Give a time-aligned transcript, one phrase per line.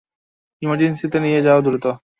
[0.61, 1.85] ইমার্জেন্সিতে নিয়ে যাও দ্রুত!